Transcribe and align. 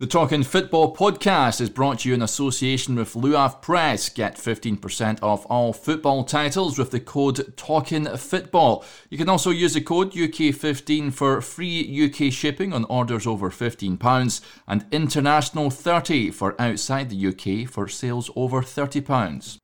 The 0.00 0.06
Talking 0.06 0.44
Football 0.44 0.96
podcast 0.96 1.60
is 1.60 1.68
brought 1.68 1.98
to 1.98 2.08
you 2.08 2.14
in 2.14 2.22
association 2.22 2.94
with 2.94 3.12
Luath 3.12 3.60
Press. 3.60 4.08
Get 4.08 4.36
15% 4.36 5.22
off 5.22 5.44
all 5.50 5.74
football 5.74 6.24
titles 6.24 6.78
with 6.78 6.90
the 6.90 7.00
code 7.00 7.54
Talking 7.58 8.06
Football. 8.16 8.82
You 9.10 9.18
can 9.18 9.28
also 9.28 9.50
use 9.50 9.74
the 9.74 9.82
code 9.82 10.12
UK15 10.12 11.12
for 11.12 11.42
free 11.42 12.06
UK 12.06 12.32
shipping 12.32 12.72
on 12.72 12.86
orders 12.86 13.26
over 13.26 13.50
£15 13.50 14.40
and 14.66 14.86
international 14.90 15.68
30 15.68 16.30
for 16.30 16.58
outside 16.58 17.10
the 17.10 17.26
UK 17.26 17.70
for 17.70 17.86
sales 17.86 18.30
over 18.34 18.62
£30. 18.62 19.58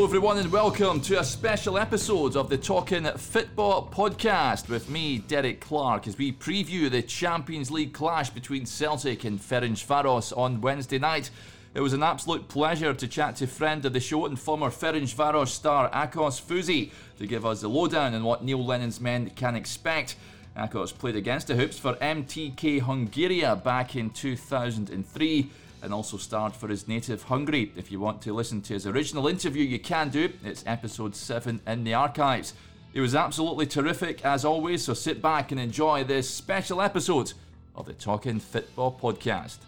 Hello, 0.00 0.08
everyone, 0.08 0.38
and 0.38 0.50
welcome 0.50 0.98
to 1.02 1.20
a 1.20 1.22
special 1.22 1.76
episode 1.76 2.34
of 2.34 2.48
the 2.48 2.56
Talking 2.56 3.04
Football 3.04 3.90
podcast 3.92 4.70
with 4.70 4.88
me, 4.88 5.18
Derek 5.18 5.60
Clark, 5.60 6.08
as 6.08 6.16
we 6.16 6.32
preview 6.32 6.90
the 6.90 7.02
Champions 7.02 7.70
League 7.70 7.92
clash 7.92 8.30
between 8.30 8.64
Celtic 8.64 9.24
and 9.24 9.38
Ferencvaros 9.38 10.34
on 10.34 10.62
Wednesday 10.62 10.98
night. 10.98 11.28
It 11.74 11.82
was 11.82 11.92
an 11.92 12.02
absolute 12.02 12.48
pleasure 12.48 12.94
to 12.94 13.06
chat 13.06 13.36
to 13.36 13.46
friend 13.46 13.84
of 13.84 13.92
the 13.92 14.00
show 14.00 14.24
and 14.24 14.40
former 14.40 14.70
Ferencvaros 14.70 15.48
star 15.48 15.90
Akos 15.90 16.40
Fuzi 16.40 16.92
to 17.18 17.26
give 17.26 17.44
us 17.44 17.60
the 17.60 17.68
lowdown 17.68 18.14
on 18.14 18.24
what 18.24 18.42
Neil 18.42 18.64
Lennon's 18.64 19.02
men 19.02 19.28
can 19.28 19.54
expect. 19.54 20.16
Akos 20.56 20.96
played 20.96 21.14
against 21.14 21.48
the 21.48 21.56
Hoops 21.56 21.78
for 21.78 21.92
MTK 21.96 22.80
Hungaria 22.80 23.62
back 23.62 23.94
in 23.96 24.08
2003 24.08 25.50
and 25.82 25.94
also 25.94 26.16
starred 26.16 26.54
for 26.54 26.68
his 26.68 26.86
native 26.88 27.24
Hungary. 27.24 27.72
If 27.76 27.90
you 27.90 28.00
want 28.00 28.22
to 28.22 28.32
listen 28.32 28.60
to 28.62 28.74
his 28.74 28.86
original 28.86 29.26
interview, 29.26 29.64
you 29.64 29.78
can 29.78 30.10
do. 30.10 30.32
It's 30.44 30.64
episode 30.66 31.14
7 31.16 31.60
in 31.66 31.84
the 31.84 31.94
archives. 31.94 32.54
It 32.92 33.00
was 33.00 33.14
absolutely 33.14 33.66
terrific 33.66 34.24
as 34.24 34.44
always, 34.44 34.84
so 34.84 34.94
sit 34.94 35.22
back 35.22 35.52
and 35.52 35.60
enjoy 35.60 36.04
this 36.04 36.28
special 36.28 36.82
episode 36.82 37.32
of 37.76 37.86
the 37.86 37.92
Talking 37.92 38.40
Football 38.40 38.98
Podcast. 39.00 39.58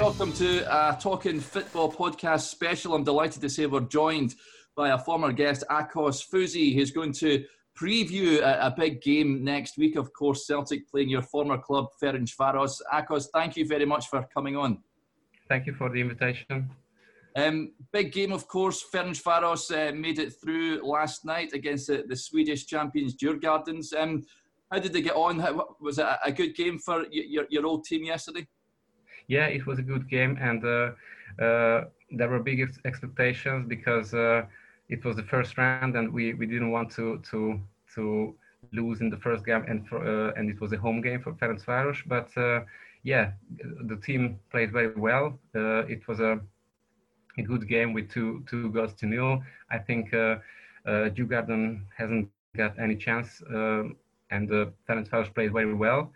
Welcome 0.00 0.32
to 0.32 0.64
a 0.68 0.98
Talking 1.00 1.38
Football 1.38 1.92
Podcast 1.92 2.48
special. 2.48 2.94
I'm 2.94 3.04
delighted 3.04 3.40
to 3.42 3.48
say 3.48 3.66
we're 3.66 3.80
joined 3.80 4.34
by 4.76 4.90
a 4.90 4.98
former 4.98 5.32
guest, 5.32 5.64
Akos 5.70 6.28
Fuzi, 6.28 6.74
who's 6.74 6.90
going 6.90 7.12
to 7.12 7.44
preview 7.78 8.38
a, 8.38 8.66
a, 8.66 8.74
big 8.76 9.02
game 9.02 9.42
next 9.42 9.76
week. 9.76 9.96
Of 9.96 10.12
course, 10.12 10.46
Celtic 10.46 10.88
playing 10.88 11.08
your 11.08 11.22
former 11.22 11.58
club, 11.58 11.88
Ferencvaros. 12.00 12.80
Akos, 12.92 13.26
thank 13.32 13.56
you 13.56 13.66
very 13.66 13.84
much 13.84 14.08
for 14.08 14.26
coming 14.32 14.56
on. 14.56 14.78
Thank 15.48 15.66
you 15.66 15.74
for 15.74 15.90
the 15.90 16.00
invitation. 16.00 16.70
Um, 17.36 17.72
big 17.92 18.12
game, 18.12 18.32
of 18.32 18.46
course. 18.46 18.84
Ferencvaros 18.92 19.70
uh, 19.70 19.94
made 19.94 20.18
it 20.18 20.34
through 20.40 20.86
last 20.86 21.24
night 21.24 21.52
against 21.52 21.88
the, 21.88 22.04
the 22.06 22.16
Swedish 22.16 22.66
champions, 22.66 23.16
Djurgårdens. 23.16 23.92
Um, 23.92 24.22
how 24.70 24.78
did 24.78 24.92
they 24.92 25.02
get 25.02 25.16
on? 25.16 25.40
How, 25.40 25.76
was 25.80 25.98
it 25.98 26.06
a, 26.24 26.32
good 26.32 26.54
game 26.54 26.78
for 26.78 27.06
your, 27.10 27.46
your 27.50 27.66
old 27.66 27.84
team 27.84 28.04
yesterday? 28.04 28.46
Yeah, 29.26 29.46
it 29.46 29.66
was 29.66 29.78
a 29.78 29.82
good 29.82 30.08
game, 30.08 30.38
and 30.40 30.64
uh, 30.64 30.90
uh, 31.42 31.84
there 32.10 32.28
were 32.28 32.40
big 32.40 32.68
expectations 32.84 33.66
because 33.68 34.14
uh, 34.14 34.42
it 34.88 35.04
was 35.04 35.16
the 35.16 35.22
first 35.24 35.56
round, 35.58 35.82
and 35.82 36.12
we, 36.12 36.18
we 36.20 36.30
didn't 36.32 36.56
want 36.56 36.74
to 36.78 37.04
to 37.30 37.44
to 37.94 38.34
lose 38.72 39.00
in 39.00 39.10
the 39.10 39.16
first 39.16 39.44
game, 39.44 39.64
and 39.68 39.86
for, 39.88 39.98
uh, 39.98 40.32
and 40.36 40.50
it 40.50 40.60
was 40.60 40.72
a 40.72 40.76
home 40.78 41.00
game 41.00 41.20
for 41.20 41.32
Ferencvaros. 41.34 41.98
But 42.06 42.36
uh, 42.36 42.64
yeah, 43.02 43.32
the 43.86 43.96
team 43.96 44.38
played 44.50 44.72
very 44.72 44.88
well. 44.92 45.38
Uh, 45.54 45.84
it 45.86 46.06
was 46.08 46.20
a 46.20 46.40
a 47.38 47.42
good 47.42 47.68
game 47.68 47.92
with 47.92 48.10
two 48.10 48.42
two 48.48 48.70
goals 48.72 48.94
to 48.94 49.06
nil. 49.06 49.42
I 49.70 49.78
think 49.78 50.12
uh, 50.14 50.36
uh, 50.86 51.08
hasn't 51.96 52.28
got 52.30 52.50
any 52.52 52.68
chance, 52.68 53.16
uh, 53.20 53.56
and 54.06 54.24
uh, 54.28 54.42
Ferencvaros 54.66 55.12
played 55.12 55.32
very 55.32 55.58
well. 55.74 56.10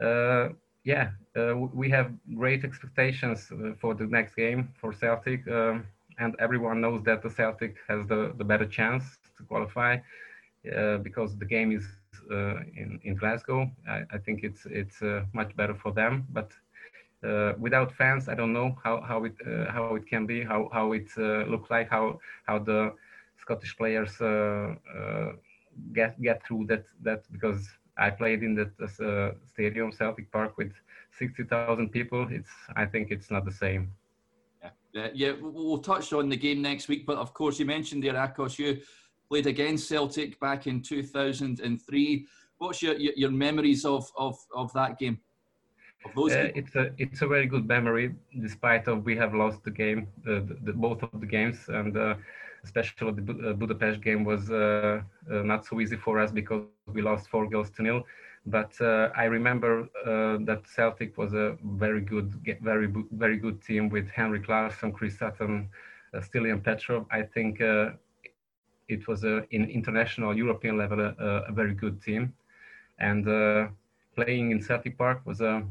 Uh, 0.00 0.48
yeah, 0.84 1.10
uh, 1.36 1.54
we 1.56 1.88
have 1.90 2.10
great 2.36 2.64
expectations 2.64 3.50
for 3.80 3.94
the 3.94 4.06
next 4.06 4.34
game 4.34 4.68
for 4.80 4.92
Celtic. 4.92 5.46
Um, 5.48 5.84
and 6.18 6.34
everyone 6.38 6.80
knows 6.80 7.02
that 7.04 7.22
the 7.22 7.30
Celtic 7.30 7.76
has 7.88 8.06
the, 8.08 8.34
the 8.36 8.44
better 8.44 8.66
chance 8.66 9.04
to 9.36 9.42
qualify 9.44 9.98
uh, 10.76 10.98
because 10.98 11.36
the 11.36 11.44
game 11.46 11.72
is 11.72 11.86
uh, 12.30 12.58
in, 12.76 13.00
in 13.04 13.14
Glasgow. 13.16 13.70
I, 13.88 14.02
I 14.12 14.18
think 14.18 14.42
it's 14.42 14.66
it's 14.66 15.02
uh, 15.02 15.24
much 15.32 15.56
better 15.56 15.74
for 15.74 15.92
them. 15.92 16.26
But 16.30 16.52
uh, 17.24 17.52
without 17.58 17.92
fans, 17.92 18.28
I 18.28 18.34
don't 18.34 18.52
know 18.52 18.76
how 18.82 19.00
how 19.00 19.24
it 19.24 19.36
uh, 19.46 19.70
how 19.72 19.94
it 19.94 20.06
can 20.06 20.26
be, 20.26 20.42
how 20.44 20.68
how 20.72 20.92
it 20.92 21.08
uh, 21.16 21.44
looks 21.52 21.70
like, 21.70 21.88
how 21.88 22.18
how 22.46 22.58
the 22.58 22.92
Scottish 23.38 23.76
players 23.76 24.18
get 25.92 26.20
get 26.20 26.44
through 26.46 26.66
that 26.66 26.84
that 27.02 27.24
because 27.32 27.68
I 27.96 28.10
played 28.10 28.42
in 28.42 28.54
that 28.56 28.72
stadium, 29.46 29.92
Celtic 29.92 30.30
Park, 30.32 30.56
with 30.56 30.72
60,000 31.18 31.90
people. 31.90 32.26
It's 32.30 32.50
I 32.76 32.86
think 32.86 33.10
it's 33.10 33.30
not 33.30 33.44
the 33.44 33.52
same. 33.52 33.92
Uh, 34.98 35.08
yeah, 35.14 35.32
we'll 35.40 35.78
touch 35.78 36.12
on 36.12 36.28
the 36.28 36.36
game 36.36 36.60
next 36.62 36.88
week, 36.88 37.06
but 37.06 37.16
of 37.18 37.32
course, 37.32 37.58
you 37.58 37.66
mentioned 37.66 38.02
there, 38.02 38.14
Akos, 38.14 38.58
you 38.58 38.80
played 39.28 39.46
against 39.46 39.88
Celtic 39.88 40.38
back 40.40 40.66
in 40.66 40.82
2003. 40.82 42.26
What's 42.58 42.82
your, 42.82 42.94
your, 42.94 43.12
your 43.16 43.30
memories 43.30 43.84
of, 43.84 44.10
of, 44.16 44.36
of 44.54 44.72
that 44.72 44.98
game? 44.98 45.20
Of 46.04 46.14
those 46.14 46.32
uh, 46.32 46.50
it's 46.54 46.76
a 46.76 46.90
it's 46.96 47.22
a 47.22 47.26
very 47.26 47.46
good 47.46 47.66
memory, 47.66 48.14
despite 48.40 48.86
of 48.86 49.04
we 49.04 49.16
have 49.16 49.34
lost 49.34 49.64
the 49.64 49.70
game, 49.72 50.06
the, 50.24 50.46
the, 50.62 50.72
both 50.72 51.02
of 51.02 51.20
the 51.20 51.26
games, 51.26 51.58
and 51.68 51.96
uh, 51.96 52.14
especially 52.62 53.12
the 53.12 53.50
uh, 53.50 53.52
Budapest 53.54 54.00
game 54.00 54.24
was 54.24 54.48
uh, 54.50 55.02
uh, 55.30 55.42
not 55.42 55.66
so 55.66 55.80
easy 55.80 55.96
for 55.96 56.20
us 56.20 56.30
because 56.30 56.62
we 56.92 57.02
lost 57.02 57.28
four 57.28 57.48
goals 57.48 57.70
to 57.70 57.82
nil. 57.82 58.04
But 58.50 58.80
uh, 58.80 59.10
I 59.14 59.24
remember 59.24 59.88
uh, 60.06 60.38
that 60.46 60.62
Celtic 60.66 61.18
was 61.18 61.34
a 61.34 61.56
very 61.62 62.00
good, 62.00 62.32
very 62.62 62.88
very 63.12 63.36
good 63.36 63.60
team 63.62 63.90
with 63.90 64.08
Henrik 64.08 64.48
Larsson, 64.48 64.90
Chris 64.92 65.18
Sutton, 65.18 65.68
uh, 66.14 66.20
Stiliyan 66.20 66.62
Petrov. 66.64 67.04
I 67.10 67.22
think 67.22 67.60
uh, 67.60 67.90
it 68.88 69.06
was 69.06 69.24
a, 69.24 69.44
in 69.50 69.68
international 69.68 70.34
European 70.34 70.78
level 70.78 71.00
a, 71.00 71.52
very 71.52 71.74
good 71.74 72.00
team, 72.00 72.32
and 72.98 73.28
uh, 73.28 73.68
playing 74.16 74.50
in 74.50 74.62
Celtic 74.62 74.96
Park 74.96 75.20
was 75.26 75.42
a 75.42 75.62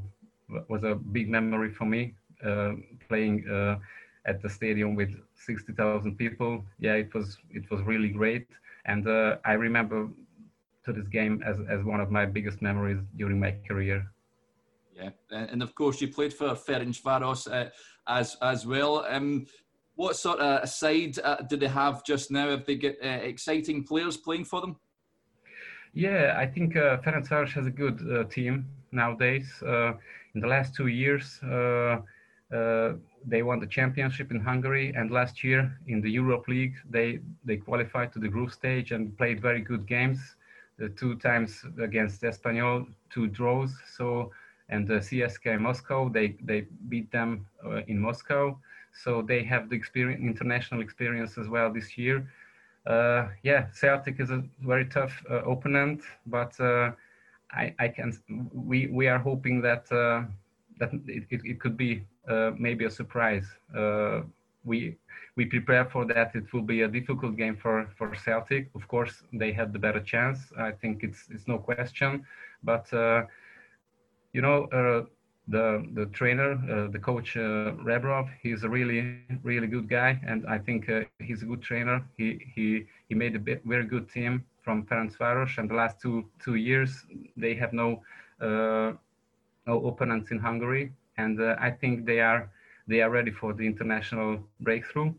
was 0.67 0.83
a 0.83 0.93
big 0.95 1.29
memory 1.29 1.71
for 1.71 1.85
me. 1.85 2.13
Playing 3.09 3.45
at 4.25 4.41
the 4.41 4.49
stadium 4.49 4.93
with 4.93 5.09
60,000 5.35 6.17
people, 6.17 6.63
yeah, 6.79 6.93
it 6.93 7.11
was 7.13 7.37
it 7.49 7.71
was 7.71 7.81
really 7.81 8.09
great. 8.09 8.47
And 8.85 9.07
I 9.43 9.53
remember 9.53 10.09
to 10.87 10.93
this 10.93 11.07
game 11.07 11.43
as, 11.45 11.57
as 11.69 11.83
one 11.83 11.99
of 11.99 12.09
my 12.09 12.25
biggest 12.25 12.61
memories 12.61 12.97
during 13.17 13.39
my 13.39 13.53
career. 13.67 14.09
Yeah, 14.95 15.09
and 15.29 15.61
of 15.61 15.75
course 15.75 16.01
you 16.01 16.07
played 16.07 16.33
for 16.33 16.49
Ferencvaros 16.55 17.47
uh, 17.51 17.69
as 18.07 18.35
as 18.41 18.65
well. 18.65 19.05
Um, 19.07 19.45
what 19.95 20.15
sort 20.15 20.39
of 20.39 20.67
side 20.69 21.19
uh, 21.23 21.37
do 21.49 21.57
they 21.57 21.67
have 21.67 22.03
just 22.03 22.31
now? 22.31 22.49
Have 22.49 22.65
they 22.65 22.75
got 22.75 22.95
uh, 23.03 23.07
exciting 23.31 23.83
players 23.83 24.17
playing 24.17 24.45
for 24.45 24.61
them? 24.61 24.75
Yeah, 25.93 26.35
I 26.37 26.45
think 26.47 26.75
uh, 26.75 26.97
Ferencvaros 26.97 27.51
has 27.51 27.67
a 27.67 27.71
good 27.71 27.99
uh, 28.01 28.23
team 28.25 28.65
nowadays. 28.91 29.47
Uh, 29.61 29.93
in 30.33 30.41
the 30.41 30.47
last 30.47 30.73
two 30.75 30.87
years, 30.87 31.39
uh, 31.43 31.97
they 33.25 33.43
won 33.43 33.59
the 33.59 33.67
championship 33.67 34.31
in 34.31 34.39
Hungary, 34.39 34.93
and 34.95 35.11
last 35.11 35.43
year 35.43 35.77
in 35.87 36.01
the 36.01 36.09
Europe 36.09 36.47
League, 36.47 36.75
they 36.89 37.19
they 37.45 37.57
qualified 37.57 38.11
to 38.13 38.19
the 38.19 38.29
group 38.29 38.51
stage 38.51 38.91
and 38.91 39.15
played 39.17 39.41
very 39.41 39.61
good 39.61 39.85
games 39.85 40.36
two 40.95 41.15
times 41.15 41.63
against 41.81 42.21
Espanyol, 42.21 42.87
two 43.09 43.27
draws. 43.27 43.71
So 43.95 44.31
and 44.69 44.87
the 44.87 44.95
CSKA 44.95 45.59
Moscow, 45.59 46.09
they 46.09 46.35
they 46.43 46.65
beat 46.89 47.11
them 47.11 47.47
uh, 47.65 47.81
in 47.87 47.99
Moscow. 47.99 48.57
So 49.03 49.21
they 49.21 49.43
have 49.43 49.69
the 49.69 49.75
experience, 49.75 50.21
international 50.21 50.81
experience 50.81 51.37
as 51.37 51.47
well 51.47 51.71
this 51.71 51.97
year. 51.97 52.27
Uh, 52.85 53.27
yeah, 53.43 53.67
Celtic 53.73 54.19
is 54.19 54.31
a 54.31 54.43
very 54.61 54.85
tough 54.85 55.23
uh, 55.29 55.43
opponent, 55.43 56.01
but 56.25 56.59
uh, 56.59 56.91
I, 57.51 57.73
I 57.79 57.87
can 57.89 58.17
we 58.53 58.87
we 58.87 59.07
are 59.07 59.19
hoping 59.19 59.61
that 59.61 59.91
uh, 59.91 60.23
that 60.79 60.93
it, 61.05 61.23
it, 61.29 61.41
it, 61.43 61.59
could 61.59 61.77
be 61.77 62.03
uh, 62.27 62.51
maybe 62.57 62.85
a 62.85 62.91
surprise. 62.91 63.45
We 64.67 64.97
we 65.37 65.45
prepare 65.45 65.85
for 65.85 66.05
that. 66.05 66.35
It 66.35 66.51
will 66.53 66.67
be 66.75 66.81
a 66.81 66.87
difficult 66.87 67.37
game 67.37 67.57
for, 67.57 67.87
for 67.97 68.15
Celtic. 68.15 68.69
Of 68.75 68.87
course, 68.87 69.23
they 69.33 69.53
have 69.53 69.73
the 69.73 69.79
better 69.79 70.01
chance. 70.01 70.51
I 70.59 70.71
think 70.71 71.03
it's 71.03 71.29
it's 71.31 71.47
no 71.47 71.59
question. 71.59 72.25
But 72.63 72.91
uh, 72.93 73.23
you 74.33 74.41
know, 74.41 74.65
uh, 74.79 75.05
the 75.47 75.85
the 75.93 76.05
trainer, 76.07 76.51
uh, 76.53 76.91
the 76.91 76.99
coach 76.99 77.37
uh, 77.37 77.71
Rebrov, 77.89 78.29
he's 78.43 78.63
a 78.63 78.69
really 78.69 79.19
really 79.43 79.67
good 79.67 79.87
guy, 79.89 80.19
and 80.27 80.45
I 80.47 80.59
think 80.59 80.89
uh, 80.89 81.01
he's 81.01 81.43
a 81.43 81.45
good 81.45 81.61
trainer. 81.61 82.03
He 82.17 82.39
he 82.55 82.85
he 83.09 83.15
made 83.15 83.35
a 83.35 83.39
very 83.65 83.85
good 83.85 84.09
team 84.09 84.43
from 84.63 84.85
Ferencvaros, 84.85 85.57
and 85.57 85.69
the 85.69 85.75
last 85.75 85.99
two 86.01 86.25
two 86.43 86.55
years 86.55 87.05
they 87.35 87.55
have 87.55 87.73
no 87.73 88.01
opponents 89.67 90.31
in 90.31 90.39
Hungary, 90.39 90.91
and 91.17 91.41
I 91.41 91.71
think 91.71 92.05
they 92.05 92.19
are 92.19 92.49
they 92.87 93.01
are 93.01 93.09
ready 93.09 93.31
for 93.31 93.53
the 93.53 93.65
international 93.65 94.39
breakthrough. 94.61 95.13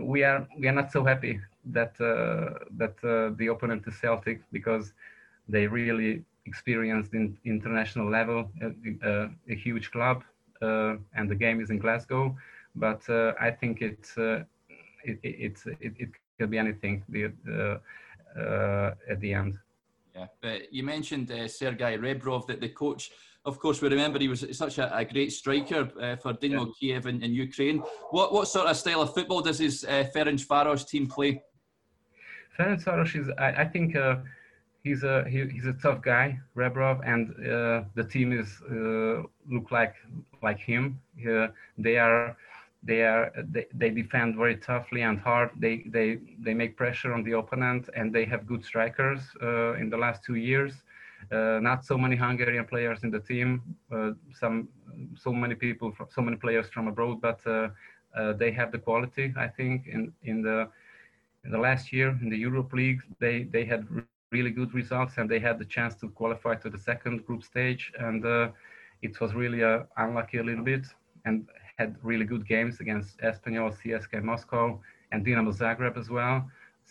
We 0.00 0.22
are 0.24 0.46
we 0.58 0.68
are 0.68 0.72
not 0.72 0.92
so 0.92 1.04
happy 1.04 1.40
that 1.66 1.96
that 1.98 2.96
the 3.38 3.46
opponent 3.46 3.84
is 3.86 3.98
Celtic 4.00 4.40
because 4.52 4.92
they 5.48 5.66
really 5.66 6.24
experienced 6.46 7.14
in 7.14 7.36
international 7.44 8.10
level 8.10 8.50
a, 9.02 9.28
a 9.48 9.54
huge 9.54 9.90
club 9.90 10.22
uh, 10.62 10.96
and 11.14 11.30
the 11.30 11.34
game 11.34 11.60
is 11.60 11.70
in 11.70 11.78
Glasgow. 11.78 12.36
But 12.74 13.08
uh, 13.08 13.32
I 13.40 13.50
think 13.50 13.82
it's 13.82 14.16
uh, 14.18 14.44
it, 15.04 15.18
it, 15.22 15.58
it, 15.80 15.92
it, 15.98 16.08
could 16.38 16.50
be 16.50 16.58
anything 16.58 17.04
the, 17.08 17.80
at 19.08 19.20
the 19.20 19.32
end. 19.32 19.58
Yeah, 20.14 20.26
but 20.40 20.72
you 20.72 20.82
mentioned 20.82 21.30
uh, 21.30 21.46
Sergei 21.48 21.96
Rebrov, 21.96 22.46
that 22.46 22.60
the 22.60 22.68
coach. 22.68 23.10
Of 23.44 23.58
course, 23.58 23.82
we 23.82 23.88
remember 23.88 24.18
he 24.18 24.28
was 24.28 24.44
such 24.52 24.78
a, 24.78 24.96
a 24.96 25.04
great 25.04 25.30
striker 25.30 25.90
uh, 26.00 26.16
for 26.16 26.32
Dynamo 26.32 26.66
yeah. 26.66 26.72
Kiev 26.80 27.06
in, 27.06 27.22
in, 27.22 27.34
Ukraine. 27.34 27.78
What 28.10 28.32
what 28.32 28.48
sort 28.48 28.68
of 28.68 28.76
style 28.76 29.02
of 29.02 29.12
football 29.12 29.42
does 29.42 29.58
his 29.58 29.84
uh, 29.84 30.04
Ferencvaros 30.14 30.88
team 30.88 31.06
play? 31.06 31.42
Ferenc 32.58 32.82
Ferencvaros 32.82 33.20
is, 33.20 33.28
I, 33.38 33.48
I 33.62 33.64
think, 33.66 33.96
he's 34.84 35.02
a 35.02 35.24
he, 35.28 35.46
he's 35.48 35.66
a 35.66 35.72
tough 35.72 36.00
guy, 36.02 36.38
Rebrov, 36.54 37.00
and 37.04 37.30
uh, 37.40 37.82
the 37.94 38.04
team 38.04 38.32
is 38.32 38.48
uh, 38.70 39.22
look 39.50 39.70
like 39.70 39.94
like 40.42 40.60
him. 40.60 41.00
Uh, 41.18 41.48
they 41.78 41.96
are 41.96 42.36
they 42.82 43.02
are 43.02 43.32
they, 43.50 43.66
they 43.74 43.90
defend 43.90 44.36
very 44.36 44.56
toughly 44.56 45.02
and 45.02 45.18
hard. 45.18 45.50
They 45.56 45.84
they 45.88 46.18
they 46.38 46.54
make 46.54 46.76
pressure 46.76 47.12
on 47.12 47.24
the 47.24 47.32
opponent, 47.32 47.88
and 47.96 48.14
they 48.14 48.26
have 48.26 48.46
good 48.46 48.64
strikers. 48.64 49.20
Uh, 49.42 49.72
in 49.74 49.90
the 49.90 49.96
last 49.96 50.22
two 50.22 50.36
years, 50.36 50.82
uh, 51.32 51.58
not 51.60 51.84
so 51.84 51.96
many 51.96 52.16
Hungarian 52.16 52.64
players 52.64 53.02
in 53.04 53.10
the 53.10 53.20
team. 53.20 53.62
Uh, 53.92 54.12
some 54.32 54.68
so 55.16 55.32
many 55.32 55.54
people, 55.54 55.92
from, 55.92 56.06
so 56.10 56.22
many 56.22 56.36
players 56.36 56.68
from 56.68 56.88
abroad, 56.88 57.20
but 57.20 57.40
they 58.38 58.52
have 58.52 58.70
the 58.72 58.78
quality. 58.78 59.32
I 59.36 59.48
think 59.48 59.86
in 59.86 60.12
in 60.22 60.42
the 60.42 60.68
in 61.44 61.50
the 61.50 61.58
last 61.58 61.92
year 61.92 62.16
in 62.22 62.28
the 62.30 62.38
Europe 62.38 62.72
League, 62.72 63.00
they 63.20 63.44
they 63.44 63.64
had 63.64 63.86
really 64.34 64.50
good 64.50 64.74
results 64.74 65.14
and 65.18 65.30
they 65.30 65.38
had 65.48 65.58
the 65.58 65.68
chance 65.76 65.94
to 66.00 66.08
qualify 66.20 66.54
to 66.64 66.68
the 66.74 66.78
second 66.90 67.24
group 67.26 67.42
stage 67.52 67.92
and 68.06 68.24
uh, 68.26 68.48
it 69.06 69.20
was 69.20 69.30
really 69.42 69.62
uh, 69.62 69.80
unlucky 69.96 70.38
a 70.38 70.42
little 70.42 70.64
bit 70.64 70.84
and 71.26 71.36
had 71.78 71.90
really 72.02 72.26
good 72.32 72.44
games 72.54 72.80
against 72.80 73.18
Espanyol, 73.30 73.70
CSK 73.78 74.22
Moscow 74.22 74.80
and 75.12 75.24
Dinamo 75.24 75.52
Zagreb 75.60 75.96
as 75.96 76.08
well. 76.10 76.36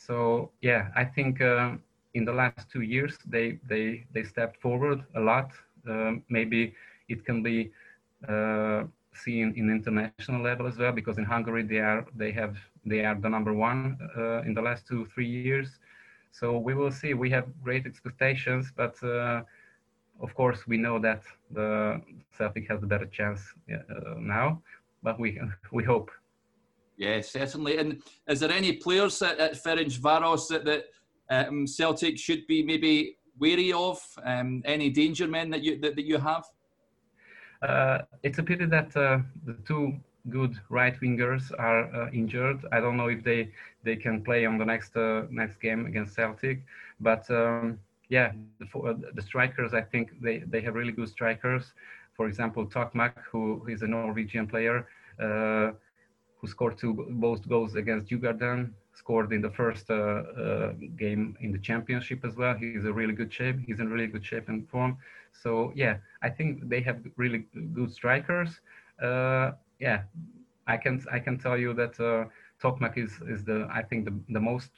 So 0.05 0.15
yeah, 0.61 0.81
I 0.95 1.03
think 1.15 1.41
uh, 1.41 1.71
in 2.13 2.25
the 2.25 2.33
last 2.33 2.69
two 2.69 2.81
years 2.81 3.17
they 3.25 3.59
they 3.67 4.05
they 4.13 4.23
stepped 4.23 4.61
forward 4.61 5.03
a 5.15 5.19
lot. 5.19 5.51
Um, 5.87 6.23
maybe 6.29 6.73
it 7.09 7.25
can 7.25 7.43
be 7.43 7.71
uh, 8.27 8.83
seen 9.13 9.53
in 9.55 9.69
international 9.69 10.41
level 10.41 10.67
as 10.67 10.77
well 10.77 10.91
because 10.91 11.17
in 11.17 11.25
Hungary 11.25 11.63
they 11.63 11.79
are 11.79 12.05
they 12.15 12.31
have 12.31 12.57
they 12.85 13.05
are 13.05 13.15
the 13.15 13.29
number 13.29 13.53
one 13.53 13.97
uh, 14.17 14.41
in 14.41 14.53
the 14.53 14.61
last 14.61 14.87
two 14.87 15.05
three 15.05 15.27
years. 15.27 15.79
So 16.31 16.57
we 16.57 16.73
will 16.73 16.91
see. 16.91 17.13
We 17.13 17.29
have 17.29 17.45
great 17.63 17.85
expectations, 17.85 18.71
but 18.75 18.95
uh, 19.03 19.41
of 20.21 20.33
course 20.33 20.65
we 20.67 20.77
know 20.77 20.99
that 20.99 21.21
the 21.51 22.01
Celtic 22.37 22.67
has 22.69 22.81
a 22.81 22.87
better 22.87 23.05
chance 23.05 23.41
uh, 23.71 24.15
now. 24.17 24.61
But 25.03 25.19
we 25.19 25.39
we 25.71 25.83
hope. 25.83 26.11
Yes, 26.97 27.31
certainly. 27.31 27.77
And 27.77 28.01
is 28.27 28.39
there 28.39 28.51
any 28.51 28.73
players 28.73 29.21
at, 29.21 29.39
at 29.39 29.53
Ferencvaros 29.53 30.47
that, 30.49 30.63
that 30.65 30.85
um, 31.33 31.67
Celtic 31.67 32.17
should 32.17 32.45
be 32.47 32.63
maybe 32.63 33.17
wary 33.39 33.71
of? 33.73 33.99
Um, 34.23 34.61
any 34.65 34.89
danger 34.89 35.27
men 35.27 35.49
that 35.51 35.61
you 35.63 35.79
that, 35.81 35.95
that 35.95 36.05
you 36.05 36.17
have? 36.17 36.45
Uh, 37.61 37.99
it's 38.23 38.39
a 38.39 38.43
pity 38.43 38.65
that 38.65 38.95
uh, 38.97 39.19
the 39.45 39.53
two 39.65 39.93
good 40.29 40.59
right 40.69 40.99
wingers 41.01 41.51
are 41.57 41.83
uh, 41.95 42.09
injured. 42.11 42.59
I 42.71 42.79
don't 42.79 42.97
know 42.97 43.07
if 43.07 43.23
they 43.23 43.51
they 43.83 43.95
can 43.95 44.23
play 44.23 44.45
on 44.45 44.57
the 44.57 44.65
next 44.65 44.95
uh, 44.95 45.23
next 45.29 45.59
game 45.59 45.85
against 45.85 46.13
Celtic, 46.15 46.63
but 46.99 47.29
um, 47.29 47.79
yeah, 48.09 48.31
the, 48.59 48.79
uh, 48.79 48.93
the, 49.13 49.21
strikers 49.21 49.73
I 49.73 49.81
think 49.81 50.21
they 50.21 50.39
they 50.39 50.61
have 50.61 50.75
really 50.75 50.91
good 50.91 51.09
strikers. 51.09 51.73
For 52.15 52.27
example, 52.27 52.65
Tokmac, 52.65 53.13
who 53.31 53.65
is 53.67 53.81
a 53.81 53.87
Norwegian 53.87 54.45
player, 54.47 54.87
uh, 55.19 55.71
who 56.37 56.47
scored 56.47 56.77
two 56.77 56.93
both 57.09 57.47
goals 57.47 57.75
against 57.75 58.09
Djurgården, 58.09 58.71
scored 58.93 59.33
in 59.33 59.41
the 59.41 59.51
first 59.51 59.89
uh, 59.89 59.93
uh, 59.93 60.73
game 60.97 61.35
in 61.41 61.51
the 61.51 61.59
championship 61.59 62.23
as 62.25 62.35
well. 62.35 62.55
He's 62.55 62.77
a 62.85 62.85
really 62.93 63.05
good 63.05 63.23
shape. 63.23 63.49
He's 63.55 63.69
in 63.69 63.79
really 63.79 63.97
good 63.99 64.15
shape 64.15 64.39
and 64.41 64.59
form. 64.61 64.97
So 65.31 65.71
yeah, 65.75 65.97
I 66.21 66.29
think 66.29 66.67
they 66.69 66.81
have 66.81 66.97
really 67.17 67.45
good 67.73 67.91
strikers 67.91 68.59
yeah, 69.79 70.03
I 70.67 70.77
can 70.77 71.01
I 71.11 71.19
can 71.19 71.37
tell 71.37 71.57
you 71.57 71.73
that 71.73 71.99
uh, 71.99 72.25
Tokmac 72.61 72.97
is 72.97 73.19
is 73.27 73.43
the 73.43 73.67
I 73.71 73.81
think 73.83 74.05
the 74.05 74.13
the 74.29 74.39
most 74.39 74.71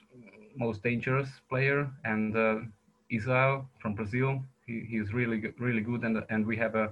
most 0.56 0.83
dangerous 0.83 1.29
player, 1.50 1.89
and 2.03 2.35
uh, 2.35 2.56
Isael 3.11 3.65
from 3.79 3.94
Brazil, 3.95 4.41
he, 4.65 4.85
he's 4.89 5.13
really 5.13 5.38
good, 5.39 5.53
really 5.59 5.81
good, 5.81 6.03
and 6.03 6.23
and 6.29 6.45
we 6.45 6.57
have 6.57 6.75
a, 6.75 6.89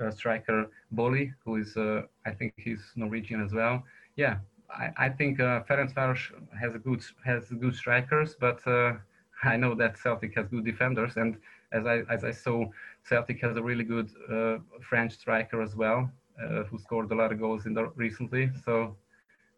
a 0.00 0.12
striker 0.12 0.68
Boli, 0.92 1.32
who 1.44 1.56
is 1.56 1.76
uh, 1.76 2.02
I 2.26 2.32
think 2.32 2.52
he's 2.56 2.82
Norwegian 2.96 3.42
as 3.42 3.52
well. 3.52 3.82
Yeah, 4.16 4.38
I, 4.74 4.90
I 4.96 5.08
think 5.08 5.40
uh, 5.40 5.62
Ferencvaros 5.62 6.18
has 6.58 6.74
a 6.74 6.78
good 6.78 7.02
has 7.24 7.44
good 7.48 7.74
strikers, 7.74 8.36
but 8.38 8.66
uh, 8.66 8.94
I 9.42 9.56
know 9.56 9.74
that 9.74 9.98
Celtic 9.98 10.34
has 10.36 10.48
good 10.48 10.64
defenders, 10.64 11.16
and 11.16 11.36
as 11.72 11.86
I 11.86 12.02
as 12.10 12.24
I 12.24 12.30
saw, 12.30 12.66
Celtic 13.04 13.40
has 13.42 13.56
a 13.56 13.62
really 13.62 13.84
good 13.84 14.10
uh, 14.30 14.58
French 14.80 15.12
striker 15.12 15.62
as 15.62 15.74
well, 15.74 16.10
uh, 16.42 16.64
who 16.64 16.78
scored 16.78 17.10
a 17.10 17.14
lot 17.14 17.32
of 17.32 17.40
goals 17.40 17.66
in 17.66 17.74
the 17.74 17.86
recently. 17.96 18.50
So, 18.64 18.96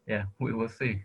yeah, 0.07 0.25
we 0.39 0.53
will 0.53 0.69
see. 0.69 1.03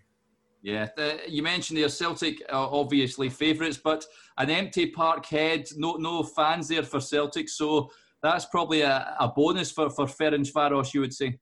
Yeah, 0.62 0.88
the, 0.95 1.19
you 1.27 1.44
mentioned 1.44 1.80
there 1.80 1.89
Celtic 1.89 2.42
are 2.50 2.69
obviously 2.71 3.30
favourites, 3.30 3.77
but 3.77 4.06
an 4.38 4.50
empty 4.50 4.92
Parkhead, 4.92 5.77
no 5.77 5.95
no 5.95 6.24
fans 6.24 6.68
there 6.68 6.83
for 6.83 7.00
Celtic, 7.00 7.50
so 7.50 7.92
that's 8.21 8.45
probably 8.45 8.81
a, 8.81 9.15
a 9.19 9.27
bonus 9.27 9.71
for 9.71 9.89
for 9.89 10.06
Ferencvaros, 10.06 10.94
you 10.94 11.01
would 11.01 11.13
say. 11.13 11.38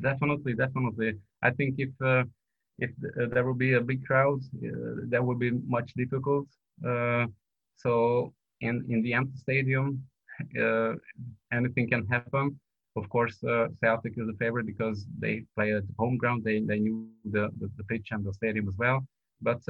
Definitely, 0.00 0.54
definitely. 0.54 1.18
I 1.42 1.50
think 1.50 1.76
if 1.78 1.90
uh, 2.02 2.24
if 2.78 2.90
uh, 2.90 3.26
there 3.32 3.44
will 3.44 3.54
be 3.54 3.74
a 3.74 3.80
big 3.80 4.04
crowd, 4.04 4.40
uh, 4.56 5.06
that 5.10 5.24
would 5.24 5.38
be 5.38 5.52
much 5.66 5.92
difficult. 5.94 6.46
Uh, 6.86 7.26
so 7.76 8.32
in 8.60 8.84
in 8.88 9.02
the 9.02 9.12
empty 9.14 9.36
stadium, 9.36 10.02
anything 11.52 11.88
can 11.88 12.06
happen 12.06 12.58
of 12.96 13.08
course, 13.10 13.38
Celtic 13.80 14.14
is 14.16 14.28
a 14.28 14.36
favorite 14.40 14.66
because 14.66 15.06
they 15.20 15.44
play 15.54 15.72
at 15.72 15.84
home 16.00 16.16
ground. 16.16 16.42
They, 16.42 16.58
they 16.60 16.80
knew 16.80 17.06
the, 17.24 17.48
the, 17.60 17.70
the 17.76 17.84
pitch 17.84 18.08
and 18.10 18.24
the 18.24 18.32
stadium 18.32 18.66
as 18.66 18.76
well. 18.76 19.06
But 19.40 19.62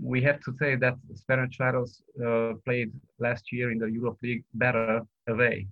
we 0.00 0.20
have 0.22 0.40
to 0.40 0.52
say 0.58 0.76
that 0.76 0.96
Ferencvaros 1.28 2.02
uh, 2.24 2.54
played 2.64 2.92
last 3.18 3.52
year 3.52 3.70
in 3.70 3.78
the 3.78 3.86
Europe 3.86 4.18
League 4.22 4.44
better 4.54 5.02
away. 5.28 5.68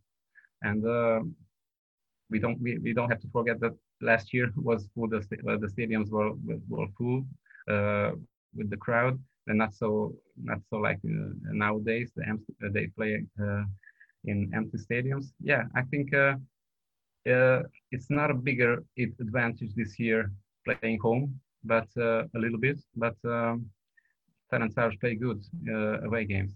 And 0.62 0.87
uh, 0.87 1.21
we 2.31 2.38
don't 2.38 2.61
we, 2.61 2.79
we 2.79 2.93
don't 2.93 3.11
have 3.11 3.21
to 3.21 3.29
forget 3.33 3.61
that 3.61 3.75
last 4.02 4.35
year 4.35 4.52
was 4.56 4.88
full. 4.94 5.09
The, 5.09 5.18
uh, 5.18 5.56
the 5.56 5.68
stadiums 5.68 6.11
were 6.11 6.32
were 6.68 6.88
full 6.99 7.25
uh, 7.71 8.12
with 8.54 8.68
the 8.71 8.76
crowd, 8.76 9.18
and 9.47 9.59
not 9.59 9.75
so 9.75 10.14
not 10.37 10.61
so 10.68 10.76
like 10.76 11.00
uh, 11.04 11.32
nowadays. 11.64 12.11
The 12.16 12.38
they 12.75 12.87
play 12.88 13.25
in 14.25 14.50
empty 14.54 14.78
stadiums. 14.78 15.32
Yeah, 15.40 15.64
I 15.75 15.82
think 15.82 16.14
uh, 16.14 16.35
uh, 17.28 17.62
it's 17.90 18.11
not 18.11 18.30
a 18.30 18.35
bigger 18.35 18.85
advantage 18.99 19.75
this 19.75 19.99
year 19.99 20.32
playing 20.64 20.99
home, 21.00 21.40
but 21.64 21.88
uh, 21.97 22.25
a 22.35 22.38
little 22.38 22.59
bit. 22.59 22.80
But 22.97 23.16
um, 23.25 23.66
Ferencvaros 24.52 25.00
play 25.00 25.14
good 25.14 25.42
uh, 25.68 26.00
away 26.02 26.25
games. 26.25 26.52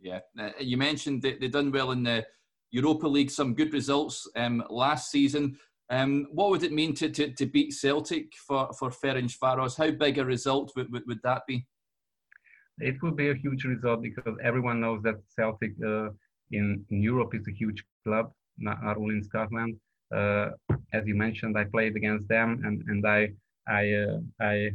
Yeah, 0.00 0.20
uh, 0.38 0.50
you 0.60 0.76
mentioned 0.76 1.22
that 1.22 1.40
they 1.40 1.48
done 1.48 1.72
well 1.72 1.90
in 1.92 2.02
the 2.02 2.24
Europa 2.70 3.08
League, 3.08 3.30
some 3.30 3.54
good 3.54 3.72
results 3.72 4.28
um, 4.36 4.62
last 4.70 5.10
season. 5.10 5.56
Um, 5.90 6.26
what 6.32 6.50
would 6.50 6.62
it 6.62 6.72
mean 6.72 6.94
to, 6.96 7.08
to, 7.08 7.32
to 7.32 7.46
beat 7.46 7.72
Celtic 7.72 8.32
for, 8.46 8.70
for 8.78 8.90
Ferencvaros? 8.90 9.76
How 9.76 9.90
big 9.90 10.18
a 10.18 10.24
result 10.24 10.72
would, 10.76 10.92
would, 10.92 11.04
would 11.06 11.22
that 11.22 11.42
be? 11.46 11.66
It 12.78 13.02
would 13.02 13.16
be 13.16 13.30
a 13.30 13.34
huge 13.34 13.64
result 13.64 14.02
because 14.02 14.34
everyone 14.42 14.80
knows 14.80 15.02
that 15.02 15.16
Celtic 15.34 15.72
uh, 15.84 16.10
in, 16.52 16.84
in 16.90 17.02
Europe 17.02 17.34
is 17.34 17.46
a 17.48 17.52
huge 17.52 17.82
club, 18.06 18.32
not, 18.58 18.82
not 18.84 18.96
only 18.98 19.16
in 19.16 19.24
Scotland. 19.24 19.76
Uh, 20.14 20.50
as 20.92 21.06
you 21.06 21.14
mentioned, 21.14 21.58
I 21.58 21.64
played 21.64 21.96
against 21.96 22.28
them, 22.28 22.62
and 22.64 22.82
and 22.88 23.06
I 23.06 23.28
I 23.68 23.92
uh, 23.92 24.20
I 24.40 24.70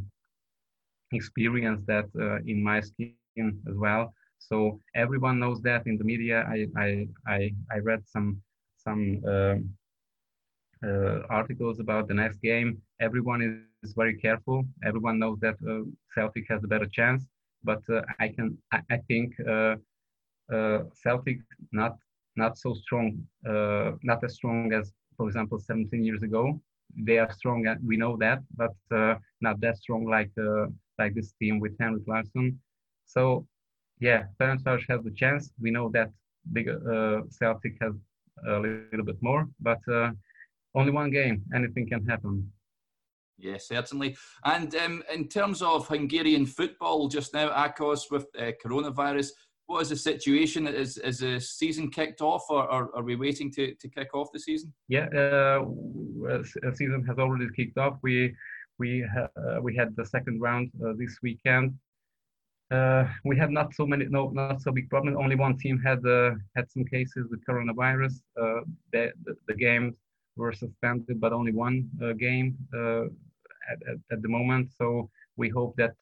experienced 1.12 1.86
that 1.86 2.06
uh, 2.20 2.38
in 2.46 2.62
my 2.62 2.80
skin 2.80 3.14
as 3.68 3.74
well. 3.74 4.14
So 4.38 4.80
everyone 4.94 5.40
knows 5.40 5.60
that 5.62 5.86
in 5.86 5.98
the 5.98 6.04
media. 6.04 6.44
I 6.48 6.66
I 6.76 7.08
I, 7.26 7.54
I 7.72 7.78
read 7.78 8.02
some 8.06 8.40
some 8.76 9.22
uh, 9.26 9.56
articles 11.30 11.80
about 11.80 12.08
the 12.08 12.14
next 12.14 12.40
game. 12.40 12.80
Everyone 13.00 13.40
is 13.42 13.92
very 13.94 14.16
careful. 14.16 14.64
Everyone 14.84 15.18
knows 15.18 15.38
that 15.40 15.56
uh, 15.68 15.84
Celtic 16.14 16.44
has 16.48 16.64
a 16.64 16.68
better 16.68 16.86
chance. 16.86 17.26
But 17.62 17.82
uh, 17.88 18.02
I 18.20 18.28
can 18.28 18.58
I, 18.72 18.98
think 19.08 19.34
Celtic 21.02 21.38
not 21.72 21.96
not 22.36 22.58
so 22.58 22.74
strong, 22.74 23.26
not 24.02 24.22
as 24.24 24.34
strong 24.34 24.72
as, 24.72 24.92
for 25.16 25.26
example, 25.26 25.58
17 25.58 26.04
years 26.04 26.22
ago. 26.22 26.60
They 26.96 27.18
are 27.18 27.32
strong, 27.32 27.64
we 27.84 27.96
know 27.96 28.16
that, 28.18 28.40
but 28.56 28.74
not 29.40 29.60
that 29.60 29.76
strong 29.78 30.04
like 30.06 30.32
like 30.98 31.14
this 31.14 31.32
team 31.40 31.60
with 31.60 31.74
Henrik 31.80 32.06
Larsson. 32.06 32.60
So 33.06 33.46
yeah, 34.00 34.24
Ferencváros 34.38 34.84
has 34.88 35.02
the 35.02 35.10
chance. 35.10 35.52
We 35.60 35.70
know 35.70 35.88
that 35.90 36.10
big 36.52 36.68
uh, 36.68 37.22
Celtic 37.30 37.74
has 37.80 37.94
a 38.46 38.58
little 38.58 39.04
bit 39.04 39.20
more, 39.22 39.48
but 39.60 39.80
uh, 39.88 40.10
only 40.74 40.92
one 40.92 41.10
game, 41.10 41.42
anything 41.54 41.88
can 41.88 42.06
happen. 42.06 42.50
Yeah, 43.38 43.58
certainly. 43.58 44.16
And 44.44 44.74
um, 44.76 45.02
in 45.12 45.28
terms 45.28 45.60
of 45.60 45.88
Hungarian 45.88 46.46
football 46.46 47.08
just 47.08 47.34
now, 47.34 47.48
Akos 47.50 48.10
with 48.10 48.26
uh, 48.38 48.52
coronavirus, 48.64 49.30
what 49.66 49.82
is 49.82 49.88
the 49.88 49.96
situation? 49.96 50.66
Is 50.66 50.98
is 50.98 51.18
the 51.18 51.40
season 51.40 51.90
kicked 51.90 52.20
off, 52.20 52.44
or, 52.50 52.70
or 52.70 52.94
are 52.96 53.02
we 53.02 53.16
waiting 53.16 53.50
to, 53.52 53.74
to 53.74 53.88
kick 53.88 54.14
off 54.14 54.28
the 54.32 54.38
season? 54.38 54.72
Yeah, 54.88 55.06
uh, 55.06 55.64
season 56.74 57.04
has 57.08 57.18
already 57.18 57.48
kicked 57.56 57.78
off. 57.78 57.98
We 58.02 58.36
we 58.78 59.04
uh, 59.04 59.60
we 59.62 59.74
had 59.74 59.96
the 59.96 60.04
second 60.04 60.40
round 60.40 60.70
uh, 60.84 60.92
this 60.96 61.18
weekend. 61.22 61.74
Uh, 62.70 63.04
we 63.24 63.36
had 63.36 63.50
not 63.50 63.74
so 63.74 63.86
many, 63.86 64.06
no, 64.06 64.30
not 64.30 64.60
so 64.60 64.72
big 64.72 64.88
problem. 64.90 65.16
Only 65.16 65.36
one 65.36 65.56
team 65.56 65.78
had 65.78 66.04
uh, 66.06 66.32
had 66.56 66.70
some 66.70 66.84
cases 66.84 67.26
with 67.30 67.44
coronavirus. 67.48 68.14
Uh, 68.40 68.60
the, 68.92 69.12
the, 69.24 69.34
the 69.48 69.54
games 69.54 69.94
were 70.36 70.52
suspended, 70.52 71.20
but 71.20 71.32
only 71.32 71.52
one 71.52 71.88
game 72.18 72.56
at, 73.70 73.78
at, 73.90 73.98
at, 74.12 74.22
the 74.22 74.28
moment. 74.28 74.70
So 74.76 75.10
we 75.36 75.48
hope 75.48 75.76
that 75.76 75.96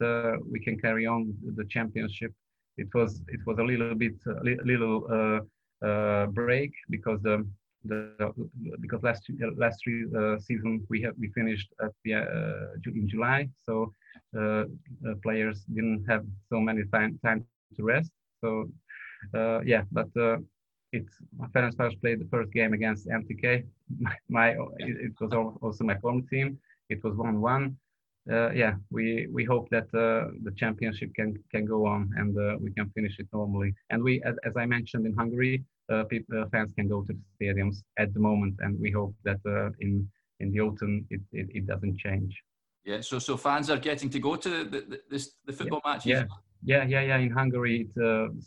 we 0.50 0.60
can 0.60 0.78
carry 0.78 1.06
on 1.06 1.34
the 1.56 1.64
championship. 1.64 2.32
It 2.78 2.88
was 2.94 3.22
it 3.28 3.40
was 3.46 3.58
a 3.58 3.62
little 3.62 3.94
bit 3.94 4.14
a 4.26 4.64
little 4.64 4.98
break 6.32 6.72
because 6.90 7.20
the 7.22 7.46
the 7.84 8.32
because 8.80 9.02
last 9.02 9.22
last 9.56 9.82
three 9.82 10.04
uh, 10.16 10.38
season 10.38 10.86
we 10.88 11.02
have 11.02 11.14
we 11.18 11.28
finished 11.28 11.72
at 11.82 11.90
the 12.04 12.14
uh, 12.14 12.90
in 12.94 13.08
July, 13.08 13.48
so 13.66 13.92
uh, 14.38 14.64
players 15.22 15.64
didn't 15.74 16.04
have 16.08 16.24
so 16.48 16.60
many 16.60 16.82
time 16.92 17.18
time 17.24 17.44
to 17.76 17.82
rest. 17.82 18.12
So 18.40 18.70
uh, 19.34 19.60
yeah, 19.64 19.82
but 19.90 20.08
uh, 20.16 20.38
it's 20.92 21.16
Ferencváros 21.54 21.98
played 22.00 22.20
the 22.20 22.28
first 22.30 22.52
game 22.52 22.72
against 22.74 23.08
MTK. 23.08 23.64
My, 24.00 24.14
my 24.28 24.48
it, 24.78 25.12
was 25.20 25.32
also 25.60 25.84
my 25.84 25.98
former 25.98 26.22
team. 26.30 26.58
It 26.88 27.02
was 27.04 27.14
one 27.14 27.40
one. 27.40 27.76
Uh, 28.30 28.50
yeah, 28.52 28.74
we 28.90 29.26
we 29.32 29.44
hope 29.44 29.68
that 29.70 29.88
uh, 29.94 30.30
the 30.44 30.52
championship 30.56 31.10
can 31.14 31.34
can 31.50 31.64
go 31.66 31.86
on 31.86 32.10
and 32.16 32.38
uh, 32.38 32.56
we 32.60 32.70
can 32.72 32.88
finish 32.90 33.18
it 33.18 33.26
normally. 33.32 33.74
And 33.90 34.02
we, 34.02 34.22
as, 34.22 34.36
as 34.44 34.54
I 34.56 34.64
mentioned 34.64 35.04
in 35.06 35.14
Hungary, 35.14 35.64
uh, 35.92 36.04
people, 36.04 36.40
uh, 36.40 36.46
fans 36.52 36.72
can 36.78 36.88
go 36.88 37.02
to 37.02 37.12
the 37.12 37.24
stadiums 37.36 37.76
at 37.98 38.14
the 38.14 38.20
moment, 38.20 38.54
and 38.60 38.80
we 38.80 38.90
hope 38.90 39.14
that 39.24 39.40
uh, 39.44 39.70
in 39.80 40.08
in 40.40 40.52
the 40.52 40.60
autumn 40.60 41.04
it, 41.10 41.20
it, 41.32 41.48
it, 41.50 41.66
doesn't 41.66 41.98
change. 41.98 42.32
Yeah, 42.84 43.00
so 43.00 43.18
so 43.18 43.36
fans 43.36 43.68
are 43.70 43.78
getting 43.78 44.10
to 44.10 44.20
go 44.20 44.36
to 44.36 44.48
the 44.48 44.80
the, 44.90 45.00
this, 45.10 45.34
the 45.44 45.52
football 45.52 45.82
yeah. 45.84 45.92
matches. 45.92 46.06
Yeah, 46.06 46.24
yeah, 46.64 46.84
yeah, 46.84 47.02
yeah. 47.08 47.18
In 47.18 47.30
Hungary, 47.30 47.76
it, 47.80 47.94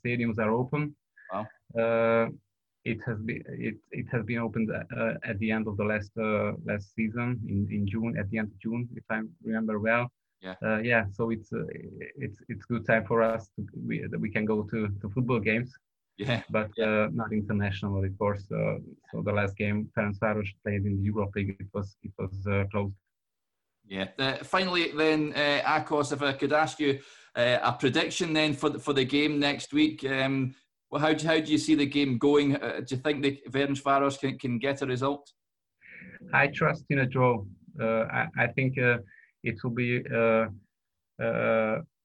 stadiums 0.02 0.40
are 0.40 0.52
open. 0.52 0.96
Wow 1.32 1.46
it 1.75 3.00
has 3.05 3.20
been 3.20 3.44
it, 3.48 3.77
it 3.91 4.08
has 4.12 4.24
been 4.25 4.39
opened 4.39 4.70
uh, 4.72 5.13
at 5.24 5.38
the 5.39 5.51
end 5.51 5.67
of 5.67 5.77
the 5.77 5.84
last 5.84 6.12
uh, 6.17 6.51
last 6.65 6.94
season 6.96 7.39
in, 7.48 7.67
in 7.72 7.88
June 7.88 8.15
at 8.17 8.29
the 8.29 8.38
end 8.38 8.50
of 8.53 8.60
June 8.60 8.88
if 8.96 9.03
I 9.10 9.22
remember 9.44 9.79
well 9.79 10.12
yeah 10.41 10.55
uh, 10.63 10.77
yeah 10.77 11.05
so 11.12 11.32
it's 11.32 11.50
it's 12.25 12.39
it's 12.50 12.65
good 12.65 12.86
time 12.86 13.05
for 13.05 13.22
us 13.22 13.50
to 13.55 13.65
we, 13.88 14.05
that 14.12 14.20
we 14.20 14.29
can 14.29 14.46
go 14.46 14.63
to, 14.63 14.89
to 15.01 15.10
football 15.10 15.39
games 15.39 15.72
yeah. 16.17 16.41
But 16.50 16.72
yeah. 16.77 16.86
Uh, 16.86 17.08
not 17.12 17.34
international, 17.34 18.03
of 18.03 18.17
course. 18.17 18.46
Uh, 18.51 18.77
so 19.12 19.22
the 19.22 19.32
last 19.32 19.55
game 19.58 19.89
Ferencváros 19.98 20.48
played 20.63 20.86
in 20.86 20.98
the 20.98 21.03
Europa 21.03 21.39
League, 21.39 21.58
it 21.60 21.67
was 21.74 21.98
it 22.03 22.12
was 22.17 22.32
uh, 22.48 22.63
closed. 22.72 22.96
Yeah. 23.88 24.08
Uh, 24.17 24.38
finally, 24.44 24.91
then, 24.91 25.34
uh, 25.36 25.62
Akos, 25.63 26.12
if 26.12 26.22
I 26.22 26.34
could 26.34 26.53
ask 26.53 26.79
you 26.79 27.00
uh, 27.36 27.60
a 27.62 27.74
prediction 27.74 28.34
then 28.34 28.53
for 28.53 28.70
the, 28.70 28.79
for 28.79 28.94
the 28.94 29.05
game 29.05 29.39
next 29.39 29.74
week. 29.74 30.03
Um, 30.05 30.55
well, 30.96 31.04
how 31.04 31.14
do, 31.14 31.28
how 31.28 31.40
do 31.42 31.52
you 31.52 31.58
see 31.58 31.75
the 31.75 31.86
game 31.86 32.18
going? 32.18 32.54
do 32.54 32.86
you 32.90 32.98
think 32.98 33.22
the 33.22 33.42
Ferencváros 33.50 34.18
can, 34.18 34.40
can 34.40 34.60
get 34.60 34.82
a 34.82 34.86
result? 34.86 35.30
I 36.34 36.48
trust 36.48 36.86
in 36.90 37.00
a 37.00 37.06
draw. 37.06 37.44
I, 37.82 38.28
I 38.38 38.48
think 38.48 38.78
it 38.78 39.58
will 39.62 39.72
be 39.72 40.02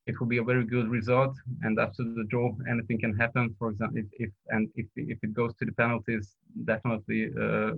it 0.07 0.19
will 0.19 0.27
be 0.27 0.39
a 0.39 0.43
very 0.43 0.65
good 0.65 0.89
result. 0.89 1.37
And 1.63 1.79
after 1.79 2.03
the 2.03 2.25
draw, 2.29 2.51
anything 2.69 2.99
can 2.99 3.15
happen. 3.17 3.55
For 3.61 3.71
example, 3.71 3.99
if, 3.99 4.07
if 4.25 4.31
and 4.49 4.69
if, 4.75 4.87
if 4.97 5.19
it 5.23 5.33
goes 5.35 5.55
to 5.59 5.65
the 5.65 5.73
penalties, 5.73 6.35
definitely 6.65 7.31
uh, 7.41 7.73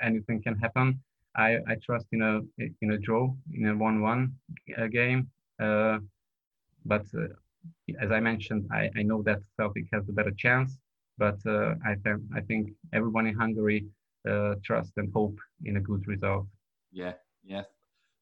anything 0.00 0.40
can 0.40 0.56
happen. 0.56 1.00
I, 1.34 1.56
I 1.66 1.74
trust 1.84 2.06
in 2.12 2.22
a 2.22 2.40
in 2.82 2.92
a 2.92 2.98
draw 2.98 3.34
in 3.52 3.66
a 3.66 3.74
one-one 3.74 4.34
uh, 4.78 4.86
game. 4.86 5.28
Uh, 5.60 5.98
but 6.84 7.06
uh, 7.16 7.26
as 8.00 8.10
I 8.10 8.20
mentioned, 8.20 8.68
I, 8.72 8.90
I 8.96 9.02
know 9.02 9.22
that 9.22 9.40
Celtic 9.58 9.86
has 9.92 10.08
a 10.08 10.12
better 10.12 10.32
chance. 10.32 10.78
But 11.18 11.38
uh, 11.46 11.74
I 11.84 11.94
th- 12.02 12.24
I 12.34 12.40
think 12.40 12.70
everyone 12.92 13.26
in 13.26 13.34
Hungary 13.34 13.86
uh, 14.28 14.54
trust 14.64 14.92
and 14.96 15.12
hope 15.12 15.38
in 15.64 15.76
a 15.76 15.80
good 15.80 16.06
result. 16.06 16.46
Yeah, 16.90 17.12
yeah. 17.44 17.62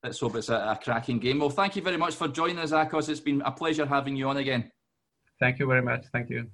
Let's 0.03 0.19
hope 0.19 0.37
it's 0.37 0.49
a, 0.49 0.55
a, 0.55 0.79
cracking 0.83 1.19
game. 1.19 1.39
Well, 1.39 1.51
thank 1.51 1.77
you 1.77 1.83
very 1.83 1.99
much 1.99 2.15
for 2.15 2.27
joining 2.27 2.59
us, 2.59 2.73
Akos. 2.73 3.09
It's 3.09 3.21
been 3.21 3.43
a 3.43 3.53
pleasure 3.53 3.85
having 3.85 4.17
you 4.17 4.29
on 4.29 4.39
again. 4.39 4.71
Thank 5.39 5.59
you 5.59 5.67
very 5.67 5.83
much. 5.83 6.07
Thank 6.13 6.31
you. 6.31 6.51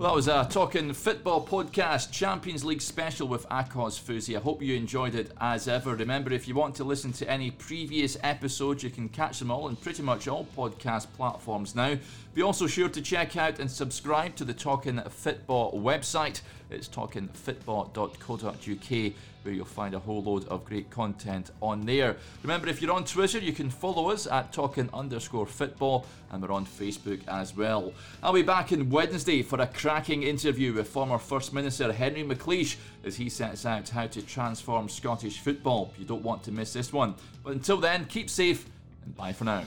Well, 0.00 0.08
that 0.08 0.16
was 0.16 0.28
a 0.28 0.48
Talking 0.50 0.94
Football 0.94 1.46
podcast 1.46 2.10
Champions 2.10 2.64
League 2.64 2.80
special 2.80 3.28
with 3.28 3.46
Akos 3.50 4.00
Fuzi. 4.00 4.34
I 4.34 4.40
hope 4.40 4.62
you 4.62 4.74
enjoyed 4.74 5.14
it 5.14 5.30
as 5.38 5.68
ever. 5.68 5.94
Remember, 5.94 6.32
if 6.32 6.48
you 6.48 6.54
want 6.54 6.74
to 6.76 6.84
listen 6.84 7.12
to 7.12 7.30
any 7.30 7.50
previous 7.50 8.16
episodes, 8.22 8.82
you 8.82 8.88
can 8.88 9.10
catch 9.10 9.40
them 9.40 9.50
all 9.50 9.68
in 9.68 9.76
pretty 9.76 10.02
much 10.02 10.26
all 10.26 10.46
podcast 10.56 11.08
platforms 11.18 11.74
now. 11.74 11.98
Be 12.32 12.40
also 12.40 12.66
sure 12.66 12.88
to 12.88 13.02
check 13.02 13.36
out 13.36 13.58
and 13.58 13.70
subscribe 13.70 14.36
to 14.36 14.44
the 14.46 14.54
Talking 14.54 15.02
Football 15.02 15.74
website. 15.74 16.40
It's 16.70 16.88
talking 16.88 17.28
talkingfootball.co.uk 17.28 19.12
where 19.42 19.54
you'll 19.54 19.64
find 19.64 19.94
a 19.94 19.98
whole 19.98 20.22
load 20.22 20.46
of 20.48 20.64
great 20.64 20.90
content 20.90 21.50
on 21.60 21.86
there. 21.86 22.16
Remember, 22.42 22.68
if 22.68 22.82
you're 22.82 22.92
on 22.92 23.04
Twitter, 23.04 23.38
you 23.38 23.52
can 23.52 23.70
follow 23.70 24.10
us 24.10 24.26
at 24.26 24.52
talking 24.52 24.90
underscore 24.92 25.46
football, 25.46 26.04
and 26.30 26.42
we're 26.42 26.52
on 26.52 26.66
Facebook 26.66 27.26
as 27.26 27.56
well. 27.56 27.92
I'll 28.22 28.32
be 28.32 28.42
back 28.42 28.72
on 28.72 28.90
Wednesday 28.90 29.42
for 29.42 29.60
a 29.60 29.66
cracking 29.66 30.22
interview 30.22 30.74
with 30.74 30.88
former 30.88 31.18
First 31.18 31.54
Minister 31.54 31.92
Henry 31.92 32.22
McLeish 32.22 32.76
as 33.04 33.16
he 33.16 33.28
sets 33.28 33.64
out 33.64 33.88
how 33.88 34.06
to 34.08 34.22
transform 34.22 34.88
Scottish 34.88 35.38
football. 35.40 35.92
You 35.98 36.04
don't 36.04 36.22
want 36.22 36.42
to 36.44 36.52
miss 36.52 36.72
this 36.72 36.92
one. 36.92 37.14
But 37.42 37.54
until 37.54 37.78
then, 37.78 38.04
keep 38.04 38.28
safe 38.28 38.66
and 39.04 39.16
bye 39.16 39.32
for 39.32 39.44
now. 39.44 39.64